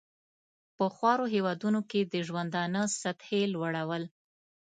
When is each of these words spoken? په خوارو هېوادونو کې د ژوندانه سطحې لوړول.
په 0.77 0.85
خوارو 0.95 1.25
هېوادونو 1.33 1.79
کې 1.89 2.01
د 2.13 2.15
ژوندانه 2.27 2.81
سطحې 3.01 3.41
لوړول. 3.53 4.03